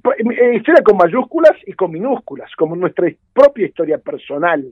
historia 0.54 0.84
con 0.86 0.96
mayúsculas 0.96 1.58
y 1.66 1.74
con 1.74 1.92
minúsculas, 1.92 2.50
como 2.58 2.78
nuestra 2.78 3.10
propia 3.34 3.68
historia 3.68 3.98
personal. 3.98 4.66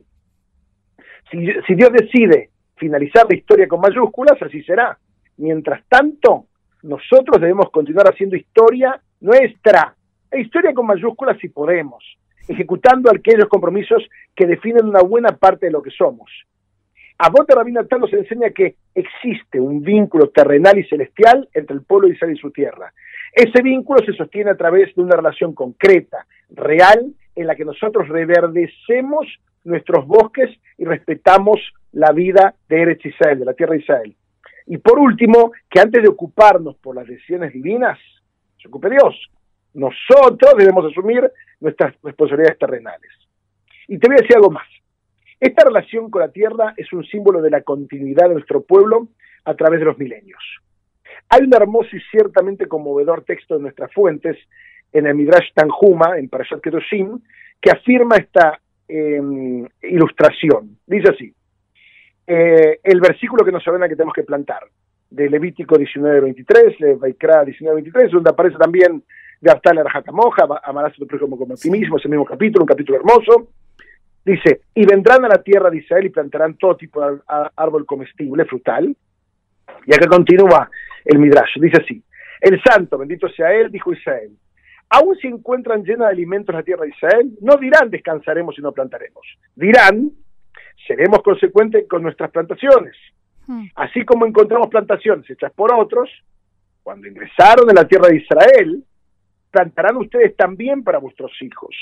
Si, 1.32 1.76
Dios 1.76 1.92
decide 1.92 2.50
finalizar 2.76 3.26
la 3.30 3.36
historia 3.36 3.68
con 3.68 3.82
mayúsculas, 3.82 4.42
así 4.42 4.62
será. 4.64 4.98
Mientras 5.38 5.84
tanto, 5.88 6.46
nosotros 6.84 7.42
debemos 7.42 7.70
continuar 7.72 8.08
haciendo 8.08 8.36
historia 8.36 9.00
nuestra, 9.22 9.96
e 10.30 10.42
historia 10.42 10.74
con 10.74 10.86
mayúsculas 10.86 11.38
si 11.40 11.50
podemos, 11.50 12.04
ejecutando 12.48 13.10
aquellos 13.10 13.48
compromisos 13.48 14.04
que 14.36 14.46
definen 14.46 14.86
una 14.86 15.02
buena 15.02 15.30
parte 15.30 15.68
de 15.68 15.72
lo 15.72 15.82
que 15.82 15.92
somos. 15.92 16.30
A 17.18 17.30
Rabina 17.30 17.82
Rabin 17.82 18.02
nos 18.02 18.14
enseña 18.14 18.50
que 18.50 18.76
existe 18.94 19.60
un 19.60 19.82
vínculo 19.82 20.30
terrenal 20.30 20.78
y 20.78 20.84
celestial 20.86 21.48
entre 21.54 21.76
el 21.76 21.84
pueblo 21.84 22.08
de 22.08 22.16
Israel 22.16 22.36
y 22.36 22.40
su 22.40 22.52
tierra. 22.52 22.92
Ese 23.32 23.62
vínculo 23.62 24.04
se 24.06 24.14
sostiene 24.14 24.52
a 24.52 24.58
través 24.58 24.94
de 24.96 25.02
una 25.02 25.16
relación 25.16 25.54
concreta, 25.54 26.26
real, 26.50 27.14
en 27.36 27.48
la 27.48 27.56
que 27.56 27.66
nosotros 27.66 28.08
reverdecemos 28.10 29.28
nuestros 29.64 30.06
bosques 30.06 30.50
y 30.78 30.86
respetamos 30.86 31.60
la 31.92 32.12
vida 32.12 32.56
de 32.68 32.82
Eretz 32.82 33.06
Israel, 33.06 33.40
de 33.40 33.46
la 33.46 33.54
tierra 33.54 33.74
de 33.74 33.80
Israel. 33.80 34.16
Y 34.66 34.78
por 34.78 35.00
último, 35.00 35.52
que 35.70 35.80
antes 35.80 36.02
de 36.02 36.10
ocuparnos 36.10 36.76
por 36.78 36.96
las 36.96 37.08
decisiones 37.08 37.54
divinas, 37.54 38.00
se 38.62 38.68
ocupe 38.68 38.90
Dios. 38.90 39.30
Nosotros 39.74 40.54
debemos 40.58 40.86
asumir 40.86 41.30
nuestras 41.60 41.94
responsabilidades 42.02 42.60
terrenales. 42.60 43.12
Y 43.88 43.98
te 43.98 44.08
voy 44.08 44.18
a 44.18 44.22
decir 44.22 44.38
algo 44.38 44.52
más. 44.52 44.68
Esta 45.40 45.66
relación 45.66 46.10
con 46.10 46.22
la 46.22 46.32
tierra 46.32 46.74
es 46.78 46.92
un 46.94 47.04
símbolo 47.06 47.42
de 47.42 47.50
la 47.50 47.62
continuidad 47.62 48.30
de 48.30 48.36
nuestro 48.36 48.62
pueblo 48.62 49.10
a 49.44 49.56
través 49.56 49.80
de 49.80 49.86
los 49.86 49.98
milenios. 49.98 50.42
Hay 51.30 51.42
un 51.42 51.54
hermoso 51.54 51.96
y 51.96 52.00
ciertamente 52.12 52.68
conmovedor 52.68 53.24
texto 53.26 53.56
de 53.56 53.62
nuestras 53.62 53.92
fuentes 53.92 54.38
en 54.94 55.08
el 55.08 55.16
Midrash 55.16 55.52
Tanjuma, 55.54 56.18
en 56.18 56.30
Parashat 56.30 56.62
Kedoshim, 56.62 57.20
que 57.60 57.72
afirma 57.72 58.16
esta 58.16 58.60
em, 58.88 59.68
ilustración. 59.82 60.78
Dice 60.86 61.12
así, 61.12 61.34
eh, 62.28 62.80
el 62.84 63.02
versículo 63.02 63.44
que 63.44 63.52
nos 63.52 63.68
ordena 63.68 63.90
que 63.90 63.96
tenemos 63.96 64.14
que 64.14 64.24
plantar, 64.24 64.64
de 65.10 65.30
Levítico 65.30 65.76
19.23, 65.76 66.78
de 66.80 66.96
Vaikra 66.96 67.44
19.23, 67.44 68.12
donde 68.12 68.30
aparece 68.32 68.58
también 68.58 69.04
de 69.40 69.52
Aptal 69.52 69.78
Arjatamoja, 69.78 70.48
amarás 70.64 70.94
a 70.94 70.96
tu 70.96 71.06
prójimo 71.06 71.38
como 71.38 71.54
a 71.54 71.58
ti 71.58 71.70
mismo, 71.70 71.98
ese 71.98 72.10
mismo 72.10 72.26
capítulo, 72.26 72.64
un 72.64 72.68
capítulo 72.68 72.98
hermoso. 72.98 73.50
Dice, 74.26 74.62
y 74.74 74.86
vendrán 74.86 75.26
a 75.26 75.28
la 75.28 75.44
tierra 75.44 75.70
de 75.70 75.78
Israel 75.78 76.06
y 76.06 76.10
plantarán 76.10 76.56
todo 76.56 76.78
tipo 76.78 77.06
de 77.06 77.20
árbol 77.58 77.86
comestible, 77.86 78.46
frutal. 78.46 78.96
Y 79.86 79.94
acá 79.94 80.08
continúa 80.08 80.70
el 81.04 81.20
Midrash, 81.20 81.60
dice 81.60 81.82
así, 81.82 82.02
el 82.40 82.62
santo, 82.64 82.98
bendito 82.98 83.28
sea 83.30 83.54
él, 83.54 83.70
dijo 83.70 83.92
Israel, 83.92 84.32
aún 84.94 85.18
si 85.18 85.28
encuentran 85.28 85.84
llena 85.84 86.06
de 86.06 86.12
alimentos 86.12 86.54
la 86.54 86.62
tierra 86.62 86.84
de 86.84 86.92
Israel, 86.92 87.32
no 87.42 87.58
dirán 87.58 87.90
descansaremos 87.90 88.58
y 88.60 88.62
no 88.62 88.72
plantaremos. 88.72 89.26
Dirán, 89.56 90.12
seremos 90.88 91.24
consecuentes 91.24 91.88
con 91.90 92.04
nuestras 92.04 92.30
plantaciones. 92.30 92.96
Hmm. 93.48 93.66
Así 93.76 94.06
como 94.06 94.28
encontramos 94.28 94.70
plantaciones 94.70 95.28
hechas 95.28 95.52
por 95.54 95.74
otros, 95.74 96.10
cuando 96.84 97.08
ingresaron 97.08 97.68
en 97.70 97.76
la 97.76 97.88
tierra 97.88 98.10
de 98.10 98.18
Israel, 98.18 98.84
plantarán 99.50 99.98
ustedes 99.98 100.36
también 100.36 100.84
para 100.84 101.00
vuestros 101.00 101.32
hijos. 101.42 101.76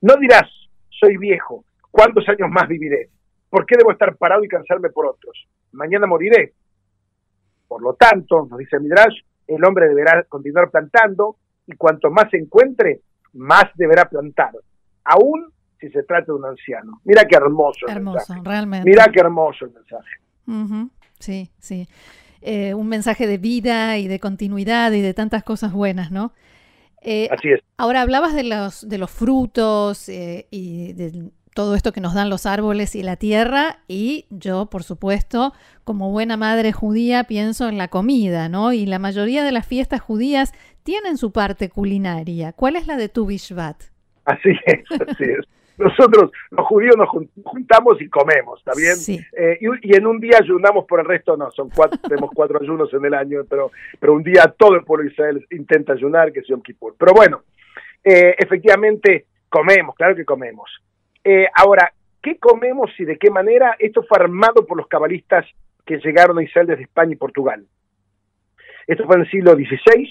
No 0.00 0.16
dirás, 0.16 0.50
soy 0.88 1.16
viejo, 1.16 1.64
¿cuántos 1.92 2.28
años 2.28 2.50
más 2.50 2.66
viviré? 2.66 3.08
¿Por 3.48 3.66
qué 3.66 3.76
debo 3.78 3.92
estar 3.92 4.16
parado 4.16 4.42
y 4.42 4.48
cansarme 4.48 4.90
por 4.90 5.06
otros? 5.06 5.46
Mañana 5.70 6.08
moriré. 6.08 6.54
Por 7.68 7.82
lo 7.82 7.94
tanto, 7.94 8.48
nos 8.50 8.58
dice 8.58 8.80
Midrash, 8.80 9.20
el 9.46 9.64
hombre 9.64 9.88
deberá 9.88 10.24
continuar 10.24 10.70
plantando 10.70 11.36
y 11.66 11.74
cuanto 11.76 12.10
más 12.10 12.30
se 12.30 12.38
encuentre, 12.38 13.00
más 13.32 13.64
deberá 13.74 14.08
plantar, 14.08 14.52
aún 15.04 15.52
si 15.80 15.90
se 15.90 16.02
trata 16.02 16.26
de 16.26 16.32
un 16.32 16.44
anciano. 16.44 17.00
Mira 17.04 17.24
qué 17.24 17.36
hermoso. 17.36 17.86
Hermoso, 17.88 18.34
realmente. 18.42 18.88
Mira 18.88 19.06
qué 19.12 19.20
hermoso 19.20 19.66
el 19.66 19.72
mensaje. 19.72 20.80
Sí, 21.18 21.50
sí. 21.58 21.88
Eh, 22.40 22.74
un 22.74 22.88
mensaje 22.88 23.26
de 23.26 23.38
vida 23.38 23.98
y 23.98 24.08
de 24.08 24.20
continuidad 24.20 24.92
y 24.92 25.00
de 25.00 25.14
tantas 25.14 25.42
cosas 25.42 25.72
buenas, 25.72 26.10
¿no? 26.10 26.32
Eh, 27.00 27.28
Así 27.30 27.50
es. 27.50 27.60
Ahora 27.76 28.02
hablabas 28.02 28.34
de 28.34 28.44
los, 28.44 28.88
de 28.88 28.98
los 28.98 29.10
frutos 29.10 30.08
eh, 30.08 30.46
y 30.50 30.92
de 30.94 31.30
todo 31.54 31.74
esto 31.74 31.92
que 31.92 32.00
nos 32.00 32.14
dan 32.14 32.30
los 32.30 32.46
árboles 32.46 32.94
y 32.94 33.02
la 33.02 33.16
tierra 33.16 33.78
y 33.88 34.26
yo, 34.30 34.66
por 34.66 34.82
supuesto, 34.82 35.52
como 35.84 36.10
buena 36.10 36.36
madre 36.36 36.72
judía, 36.72 37.24
pienso 37.24 37.68
en 37.68 37.78
la 37.78 37.88
comida, 37.88 38.48
¿no? 38.48 38.72
Y 38.72 38.86
la 38.86 38.98
mayoría 38.98 39.42
de 39.44 39.52
las 39.52 39.66
fiestas 39.66 40.00
judías 40.00 40.52
tienen 40.82 41.16
su 41.16 41.32
parte 41.32 41.70
culinaria. 41.70 42.52
¿Cuál 42.52 42.76
es 42.76 42.86
la 42.86 42.96
de 42.96 43.08
Tu 43.08 43.26
Bishvat? 43.26 43.76
Así 44.24 44.50
es, 44.66 45.00
así 45.00 45.24
es 45.24 45.46
nosotros 45.76 46.30
los 46.50 46.66
judíos 46.66 46.96
nos 46.96 47.08
juntamos 47.08 48.00
y 48.00 48.08
comemos, 48.08 48.58
¿está 48.58 48.72
bien? 48.76 48.96
Eh, 49.36 49.58
y, 49.60 49.96
en 49.96 50.06
un 50.06 50.20
día 50.20 50.38
ayunamos, 50.40 50.84
por 50.86 51.00
el 51.00 51.06
resto 51.06 51.36
no, 51.36 51.50
son 51.50 51.70
cuatro, 51.70 51.98
tenemos 52.08 52.30
cuatro 52.34 52.58
ayunos 52.60 52.92
en 52.94 53.04
el 53.04 53.14
año, 53.14 53.44
pero, 53.48 53.70
pero 53.98 54.14
un 54.14 54.22
día 54.22 54.54
todo 54.56 54.74
el 54.74 54.84
pueblo 54.84 55.04
de 55.04 55.12
Israel 55.12 55.46
intenta 55.50 55.92
ayunar, 55.92 56.32
que 56.32 56.40
es 56.40 56.46
Yom 56.46 56.62
Kippur. 56.62 56.94
Pero 56.98 57.12
bueno, 57.14 57.42
eh, 58.02 58.34
efectivamente 58.38 59.26
comemos, 59.48 59.94
claro 59.96 60.14
que 60.14 60.24
comemos. 60.24 60.70
Eh, 61.24 61.46
ahora, 61.54 61.90
¿qué 62.22 62.38
comemos 62.38 62.90
y 62.98 63.04
de 63.04 63.16
qué 63.16 63.30
manera? 63.30 63.76
Esto 63.78 64.02
fue 64.02 64.18
armado 64.20 64.66
por 64.66 64.76
los 64.76 64.86
cabalistas 64.86 65.46
que 65.86 65.98
llegaron 65.98 66.38
a 66.38 66.42
Israel 66.42 66.66
desde 66.66 66.82
España 66.82 67.14
y 67.14 67.16
Portugal. 67.16 67.66
Esto 68.86 69.06
fue 69.06 69.16
en 69.16 69.22
el 69.22 69.30
siglo 69.30 69.54
XVI 69.54 70.10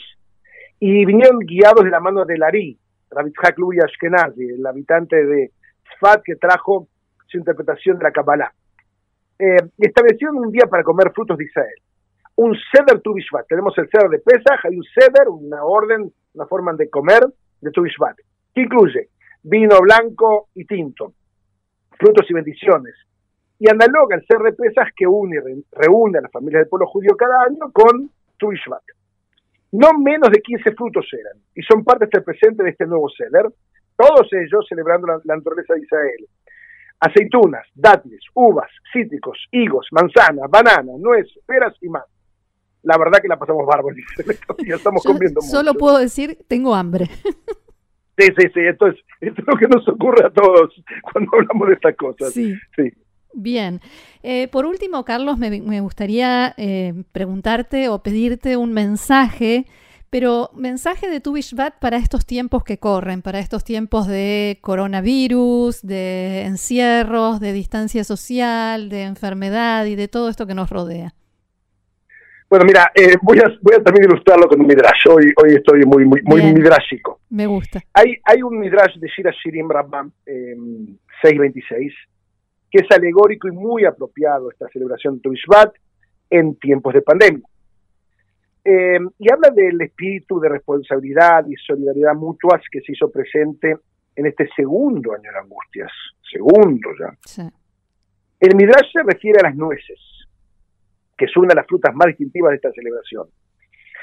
y 0.80 1.06
vinieron 1.06 1.40
guiados 1.40 1.84
de 1.84 1.92
la 1.92 2.00
mano 2.00 2.26
de 2.26 2.38
Larí, 2.38 2.78
Rabbi 3.12 3.32
Louis 3.58 3.84
Ashkenazi, 3.84 4.44
el 4.44 4.66
habitante 4.66 5.24
de 5.24 5.52
Sfat 5.96 6.24
que 6.24 6.36
trajo 6.36 6.88
su 7.28 7.38
interpretación 7.38 8.00
de 8.00 8.04
la 8.06 8.12
Kabbalah. 8.12 8.52
Eh, 9.38 9.58
establecieron 9.78 10.38
un 10.38 10.52
día 10.52 10.66
para 10.70 10.84
comer 10.84 11.12
frutos 11.14 11.38
de 11.38 11.46
Israel. 11.46 11.76
Un 12.36 12.56
Seder 12.72 13.02
Tu 13.02 13.14
Tenemos 13.48 13.78
el 13.78 13.88
Seder 13.90 14.10
de 14.10 14.20
Pesach, 14.20 14.66
hay 14.66 14.76
un 14.76 14.84
Seder, 14.84 15.28
una 15.30 15.64
orden, 15.64 16.12
una 16.34 16.46
forma 16.48 16.74
de 16.74 16.90
comer 16.90 17.24
de 17.62 17.72
Tu 17.72 17.84
que 18.56 18.62
incluye 18.62 19.10
vino 19.44 19.80
blanco 19.82 20.50
y 20.56 20.66
tinto, 20.66 21.14
frutos 21.98 22.26
y 22.30 22.34
bendiciones. 22.34 22.96
Y 23.60 23.70
analoga 23.70 24.16
el 24.16 24.26
Seder 24.26 24.44
de 24.44 24.54
Pesach 24.54 24.94
que 24.96 25.08
une, 25.08 25.40
reúne 25.72 26.18
a 26.18 26.22
las 26.22 26.32
familias 26.32 26.62
del 26.62 26.70
pueblo 26.70 26.88
judío 26.88 27.16
cada 27.16 27.44
año 27.44 27.72
con 27.72 28.10
Tu 28.38 28.52
no 29.74 29.94
menos 29.98 30.30
de 30.30 30.40
15 30.40 30.72
frutos 30.74 31.06
eran, 31.14 31.42
y 31.56 31.62
son 31.64 31.84
parte 31.84 32.08
del 32.12 32.24
presente 32.24 32.64
de 32.64 32.70
este 32.70 32.86
nuevo 32.86 33.10
ceder, 33.10 33.52
todos 33.98 34.28
ellos 34.32 34.66
celebrando 34.70 35.08
la, 35.08 35.36
naturaleza 35.36 35.74
de 35.74 35.82
Israel. 35.82 36.28
Aceitunas, 37.00 37.68
dátiles, 37.74 38.22
uvas, 38.36 38.70
cítricos, 38.92 39.38
higos, 39.52 39.88
manzanas, 39.92 40.50
bananas, 40.50 40.96
nueces, 41.00 41.38
peras 41.46 41.74
y 41.82 41.90
más. 41.90 42.04
La 42.84 42.98
verdad 42.98 43.20
que 43.20 43.28
la 43.28 43.38
pasamos 43.38 43.66
bárbaro, 43.66 43.96
ya 44.68 44.76
estamos 44.76 45.04
comiendo 45.04 45.42
mucho. 45.42 45.58
Solo 45.58 45.74
puedo 45.74 45.98
decir, 45.98 46.38
tengo 46.48 46.76
hambre. 46.76 47.06
Sí, 48.16 48.28
sí, 48.38 48.48
sí, 48.54 48.60
esto 48.60 48.86
es, 48.86 48.96
es 49.28 49.48
lo 49.48 49.58
que 49.58 49.68
nos 49.68 49.88
ocurre 49.88 50.26
a 50.26 50.30
todos 50.30 50.74
cuando 51.12 51.32
hablamos 51.34 51.68
de 51.68 51.74
estas 51.76 51.96
cosas. 51.96 52.34
Sí. 52.34 52.54
sí. 52.76 52.92
Bien. 53.34 53.82
Eh, 54.22 54.48
por 54.48 54.66
último, 54.66 55.04
Carlos, 55.04 55.38
me, 55.38 55.82
gustaría 55.82 56.54
eh, 56.58 56.94
preguntarte 57.12 57.90
o 57.90 58.04
pedirte 58.04 58.58
un 58.58 58.74
mensaje, 58.74 59.66
pero 60.10 60.52
mensaje 60.56 61.10
de 61.10 61.20
tu 61.20 61.34
Bishvat 61.34 61.80
para 61.80 61.98
estos 61.98 62.26
tiempos 62.26 62.64
que 62.64 62.78
corren, 62.78 63.22
para 63.22 63.40
estos 63.40 63.64
tiempos 63.64 64.08
de 64.08 64.60
coronavirus, 64.62 65.82
de 65.82 66.44
encierros, 66.44 67.40
de 67.40 67.54
distancia 67.54 68.04
social, 68.04 68.90
de 68.90 69.04
enfermedad 69.04 69.86
y 69.86 69.96
de 69.96 70.08
todo 70.08 70.30
esto 70.30 70.46
que 70.46 70.54
nos 70.54 70.70
rodea. 70.70 71.16
Bueno, 72.54 72.66
mira, 72.68 72.92
eh, 72.94 73.16
voy, 73.24 73.40
a, 73.40 73.52
voy 73.64 73.74
a 73.80 73.84
también 73.84 74.06
ilustrarlo 74.06 74.48
con 74.48 74.62
un 74.62 74.68
midrash. 74.68 75.08
Hoy, 75.10 75.34
hoy 75.42 75.56
estoy 75.56 75.86
muy, 75.88 76.06
muy, 76.06 76.22
muy 76.22 76.54
midrashico. 76.54 77.22
Me 77.32 77.48
gusta. 77.48 77.82
Hay, 77.96 78.16
hay 78.24 78.44
un 78.44 78.60
midrash 78.60 78.96
de 79.00 79.08
Shira 79.08 79.32
Shirim 79.32 79.68
Rabban, 79.68 80.14
626, 80.24 81.92
que 82.70 82.78
es 82.78 82.92
alegórico 82.96 83.48
y 83.48 83.54
muy 83.54 83.86
apropiado 83.86 84.52
esta 84.52 84.68
celebración 84.68 85.16
de 85.16 85.22
Tuishbat 85.22 85.74
en 86.30 86.56
tiempos 86.58 86.94
de 86.94 87.02
pandemia. 87.02 87.44
Eh, 88.64 89.00
y 89.18 89.32
habla 89.34 89.50
del 89.50 89.82
espíritu 89.82 90.40
de 90.40 90.50
responsabilidad 90.50 91.48
y 91.48 91.56
solidaridad 91.56 92.14
mutuas 92.14 92.62
que 92.72 92.82
se 92.82 92.92
hizo 92.92 93.10
presente 93.10 93.78
en 94.16 94.28
este 94.28 94.48
segundo 94.56 95.14
año 95.14 95.32
de 95.32 95.40
angustias, 95.40 95.92
segundo 96.32 96.92
ya. 97.00 97.50
El 98.40 98.56
Midrash 98.56 98.92
se 98.92 99.02
refiere 99.02 99.40
a 99.40 99.50
las 99.50 99.56
nueces, 99.56 99.98
que 101.18 101.28
son 101.28 101.44
una 101.44 101.54
de 101.54 101.62
las 101.62 101.68
frutas 101.68 101.94
más 101.94 102.08
distintivas 102.08 102.52
de 102.52 102.56
esta 102.58 102.72
celebración, 102.72 103.28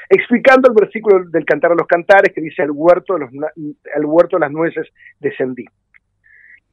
explicando 0.09 0.71
el 0.71 0.77
versículo 0.79 1.25
del 1.29 1.45
Cantar 1.45 1.73
a 1.73 1.75
los 1.75 1.87
Cantares 1.87 2.33
que 2.35 2.41
dice, 2.41 2.63
el 2.63 2.71
huerto 2.73 3.17
de, 3.17 4.39
las 4.41 4.53
nueces 4.53 4.89
descendí. 5.19 5.65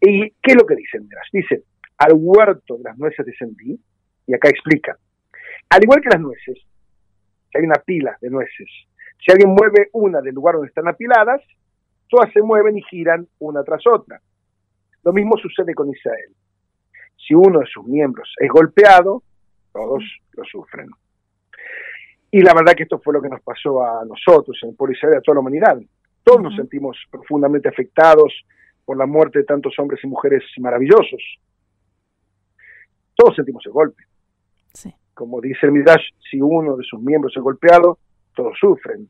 ¿Y 0.01 0.29
qué 0.29 0.51
es 0.51 0.56
lo 0.56 0.65
que 0.65 0.75
dice? 0.75 1.00
Dice, 1.32 1.63
al 1.98 2.13
huerto 2.15 2.77
de 2.77 2.84
las 2.84 2.98
nueces 2.98 3.25
descendí, 3.25 3.79
y 4.27 4.34
acá 4.34 4.50
explica, 4.50 4.98
al 5.70 5.84
igual 5.84 6.01
que 6.01 6.10
las 6.10 6.22
nueces, 6.22 6.58
hay 7.53 7.63
una 7.63 7.82
pila 7.86 8.17
de 8.22 8.29
nueces, 8.29 8.67
si 9.24 9.32
alguien 9.32 9.50
mueve 9.50 9.89
una 9.94 10.22
del 10.22 10.36
lugar 10.36 10.56
donde 10.56 10.70
están 10.70 10.88
apiladas, 10.88 11.41
todas 12.08 12.32
se 12.32 12.41
mueven 12.41 12.77
y 12.77 12.84
giran 12.84 13.27
una 13.39 13.63
tras 13.63 13.86
otra. 13.88 14.22
Lo 15.03 15.13
mismo 15.13 15.38
sucede 15.38 15.74
con 15.74 15.89
Israel. 15.89 16.34
Si 17.17 17.34
uno 17.34 17.60
de 17.60 17.65
sus 17.65 17.86
miembros 17.86 18.34
es 18.39 18.50
golpeado, 18.50 19.24
todos 19.78 20.04
lo 20.34 20.44
sufren. 20.44 20.90
Y 22.32 22.42
la 22.42 22.56
verdad 22.56 22.74
que 22.76 22.84
esto 22.84 23.00
fue 23.00 23.14
lo 23.14 23.22
que 23.22 23.30
nos 23.30 23.42
pasó 23.42 23.82
a 23.84 24.04
nosotros, 24.06 24.58
en 24.64 24.76
por 24.76 24.92
Israel, 24.92 25.18
a 25.18 25.22
toda 25.22 25.36
la 25.36 25.42
humanidad. 25.42 25.80
Todos 26.24 26.42
nos 26.42 26.56
sentimos 26.56 26.98
profundamente 27.12 27.70
afectados 27.70 28.34
por 28.84 28.98
la 28.98 29.06
muerte 29.06 29.38
de 29.40 29.46
tantos 29.46 29.78
hombres 29.78 30.04
y 30.04 30.08
mujeres 30.08 30.44
maravillosos. 30.58 31.22
Todos 33.16 33.36
sentimos 33.36 33.64
el 33.68 33.72
golpe. 33.72 34.04
Como 35.14 35.40
dice 35.42 35.68
el 35.68 35.72
Midrash, 35.72 36.10
si 36.30 36.42
uno 36.42 36.76
de 36.76 36.84
sus 36.84 37.02
miembros 37.02 37.32
es 37.36 37.44
golpeado, 37.44 38.00
todos 38.36 38.58
sufren. 38.60 39.08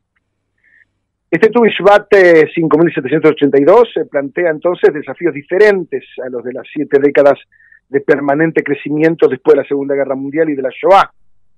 Este 1.30 1.50
Tu 1.50 1.62
5782 1.64 3.92
se 3.92 4.06
plantea 4.06 4.50
entonces 4.50 4.94
desafíos 4.94 5.34
diferentes 5.34 6.04
a 6.24 6.30
los 6.30 6.42
de 6.44 6.52
las 6.52 6.66
siete 6.72 7.00
décadas 7.00 7.38
de 7.88 8.00
permanente 8.00 8.62
crecimiento 8.62 9.28
después 9.28 9.54
de 9.54 9.62
la 9.62 9.68
Segunda 9.68 9.94
Guerra 9.94 10.14
Mundial 10.14 10.50
y 10.50 10.54
de 10.54 10.62
la 10.62 10.70
Shoah, 10.70 11.10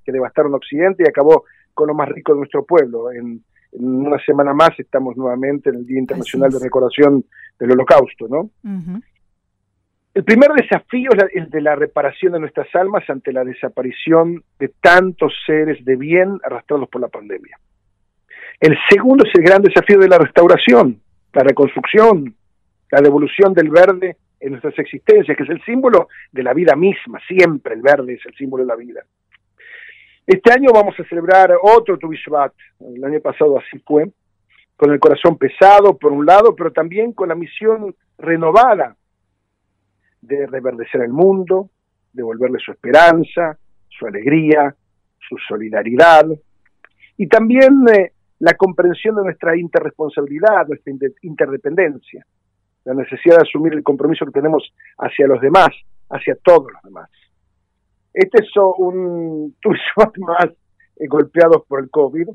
que 0.05 0.13
devastaron 0.13 0.55
Occidente 0.55 1.03
y 1.05 1.09
acabó 1.09 1.45
con 1.75 1.89
lo 1.89 1.95
más 1.95 2.09
rico 2.09 2.33
de 2.33 2.39
nuestro 2.39 2.65
pueblo. 2.65 3.11
En, 3.13 3.43
una 3.73 4.19
semana 4.25 4.53
más 4.53 4.71
estamos 4.79 5.17
nuevamente 5.17 5.71
en 5.71 5.77
el 5.77 5.87
Día 5.87 6.01
Internacional 6.01 6.51
de 6.51 6.59
Recordación 6.59 7.25
del 7.57 7.71
Holocausto, 7.71 8.27
¿no? 8.29 8.51
El 10.13 10.25
primer 10.25 10.51
desafío 10.51 11.11
es 11.13 11.25
el 11.35 11.51
de 11.51 11.61
la 11.61 11.77
reparación 11.77 12.33
de 12.33 12.41
nuestras 12.41 12.67
almas 12.75 13.09
ante 13.09 13.33
la 13.33 13.45
desaparición 13.45 14.43
de 14.59 14.73
tantos 14.81 15.33
seres 15.47 15.85
de 15.85 15.95
bien 15.95 16.41
arrastrados 16.43 16.89
por 16.89 17.01
la 17.01 17.07
pandemia. 17.07 17.57
El 18.59 18.77
segundo 18.91 19.25
es 19.25 19.33
el 19.37 19.45
gran 19.45 19.63
desafío 19.63 20.01
de 20.01 20.09
la 20.09 20.19
restauración, 20.19 21.01
la 21.33 21.45
reconstrucción, 21.45 22.35
la 22.91 23.01
devolución 23.01 23.55
del 23.55 23.71
verde 23.71 24.17
en 24.41 24.53
nuestras 24.53 24.79
existencias, 24.79 25.37
que 25.37 25.43
es 25.43 25.51
el 25.51 25.63
símbolo 25.65 26.09
de 26.33 26.43
la 26.43 26.55
vida 26.55 26.75
misma, 26.75 27.21
siempre 27.29 27.75
el 27.75 27.83
verde 27.83 28.15
es 28.15 28.27
el 28.27 28.35
símbolo 28.35 28.65
de 28.65 28.69
la 28.69 28.77
vida. 28.77 29.05
Este 30.27 30.53
año 30.53 30.71
vamos 30.73 30.95
a 30.99 31.05
celebrar 31.05 31.53
otro 31.63 31.99
Tu 31.99 32.11
el 32.13 33.05
año 33.05 33.21
pasado 33.21 33.59
así 33.59 33.79
fue, 33.81 34.11
con 34.77 34.93
el 34.93 35.01
corazón 35.01 35.37
pesado 35.37 35.99
por 35.99 36.13
un 36.13 36.25
lado, 36.25 36.55
pero 36.57 36.73
también 36.73 37.13
con 37.13 37.29
la 37.29 37.35
misión 37.35 37.95
renovada 38.17 38.97
de 40.23 40.47
reverdecer 40.47 41.03
el 41.03 41.13
mundo, 41.13 41.71
devolverle 42.13 42.59
su 42.59 42.73
esperanza, 42.73 43.59
su 43.89 44.07
alegría, 44.07 44.75
su 45.29 45.37
solidaridad, 45.49 46.27
y 47.17 47.27
también 47.27 47.85
eh, 47.95 48.13
la 48.39 48.55
comprensión 48.55 49.17
de 49.17 49.25
nuestra 49.25 49.57
interresponsabilidad, 49.57 50.67
nuestra 50.67 50.93
interdependencia, 51.23 52.25
la 52.91 53.03
necesidad 53.03 53.37
de 53.37 53.49
asumir 53.49 53.73
el 53.75 53.85
compromiso 53.85 54.27
que 54.27 54.33
tenemos 54.33 54.69
hacia 54.99 55.27
los 55.29 55.41
demás, 55.41 55.69
hacia 56.11 56.35
todos 56.43 56.73
los 56.73 56.83
demás. 56.83 57.09
Este 58.13 58.43
es 58.43 58.51
un 58.57 59.55
Tushvat 59.61 60.19
más 60.19 60.47
eh, 60.97 61.07
golpeados 61.07 61.65
por 61.69 61.81
el 61.81 61.91
COVID, 61.91 62.29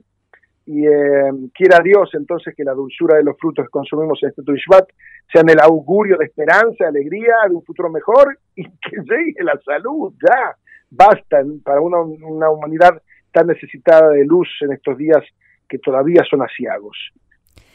y 0.67 0.87
eh, 0.87 1.31
quiera 1.53 1.79
Dios 1.83 2.09
entonces 2.13 2.55
que 2.55 2.63
la 2.63 2.73
dulzura 2.73 3.17
de 3.17 3.23
los 3.23 3.37
frutos 3.37 3.65
que 3.65 3.69
consumimos 3.69 4.17
en 4.23 4.29
este 4.29 4.43
Tushvat 4.43 4.87
sean 5.31 5.49
el 5.49 5.59
augurio 5.59 6.17
de 6.17 6.25
esperanza, 6.25 6.85
de 6.85 6.87
alegría, 6.87 7.35
de 7.49 7.55
un 7.55 7.63
futuro 7.63 7.89
mejor 7.89 8.39
y 8.55 8.63
que 8.63 8.95
llegue 9.03 9.43
la 9.43 9.59
salud, 9.63 10.13
ya, 10.25 10.55
basta 10.89 11.43
para 11.63 11.81
una, 11.81 11.99
una 11.99 12.49
humanidad 12.49 13.01
tan 13.33 13.47
necesitada 13.47 14.09
de 14.09 14.23
luz 14.25 14.47
en 14.61 14.71
estos 14.71 14.97
días 14.97 15.23
que 15.67 15.79
todavía 15.79 16.23
son 16.29 16.41
asiagos. 16.41 16.97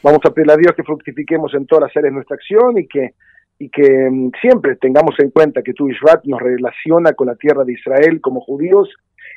Vamos 0.02 0.20
a 0.24 0.30
pedirle 0.30 0.54
a 0.54 0.56
Dios 0.56 0.72
que 0.74 0.82
fructifiquemos 0.82 1.52
en 1.54 1.66
todas 1.66 1.82
las 1.82 1.96
áreas 1.96 2.12
de 2.12 2.14
nuestra 2.16 2.36
acción 2.36 2.78
y 2.78 2.86
que, 2.86 3.14
y 3.58 3.68
que 3.68 4.10
mm, 4.10 4.30
siempre 4.40 4.76
tengamos 4.76 5.14
en 5.18 5.30
cuenta 5.30 5.62
que 5.62 5.74
Tu 5.74 5.88
nos 5.88 6.40
relaciona 6.40 7.12
con 7.12 7.26
la 7.26 7.36
tierra 7.36 7.64
de 7.64 7.74
Israel 7.74 8.20
como 8.20 8.40
judíos 8.40 8.88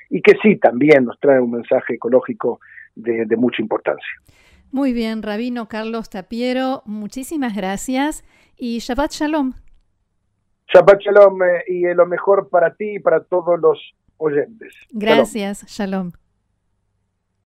y 0.09 0.21
que 0.21 0.33
sí 0.41 0.55
también 0.57 1.05
nos 1.05 1.19
trae 1.19 1.39
un 1.39 1.51
mensaje 1.51 1.95
ecológico 1.95 2.59
de, 2.95 3.25
de 3.25 3.35
mucha 3.35 3.61
importancia. 3.61 4.07
Muy 4.71 4.93
bien, 4.93 5.21
Rabino 5.21 5.67
Carlos 5.67 6.09
Tapiero, 6.09 6.81
muchísimas 6.85 7.55
gracias 7.55 8.23
y 8.57 8.79
Shabbat 8.79 9.11
Shalom. 9.11 9.53
Shabbat 10.73 10.99
Shalom 10.99 11.43
eh, 11.43 11.63
y 11.67 11.93
lo 11.93 12.07
mejor 12.07 12.49
para 12.49 12.73
ti 12.73 12.95
y 12.95 12.99
para 12.99 13.23
todos 13.23 13.59
los 13.59 13.77
oyentes. 14.17 14.73
Gracias, 14.91 15.65
shalom. 15.67 16.11